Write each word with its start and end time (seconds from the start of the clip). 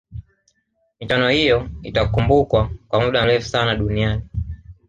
michuano 0.99 1.29
hiyo 1.29 1.69
itakumbukwa 1.83 2.69
kwa 2.87 3.01
muda 3.01 3.23
mrefu 3.25 3.47
sana 3.49 3.75
duniani 3.75 4.21